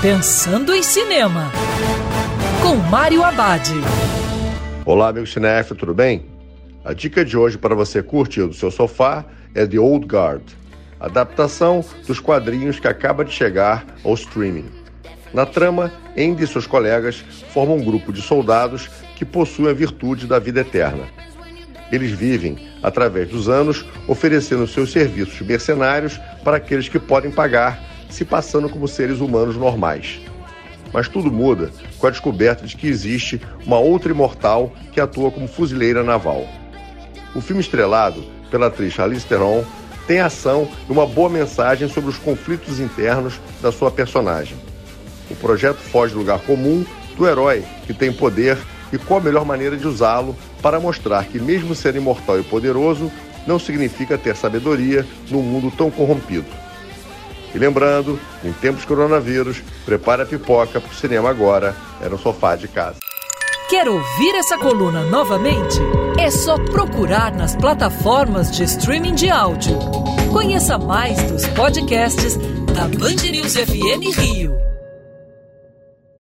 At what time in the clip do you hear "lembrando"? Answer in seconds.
57.58-58.18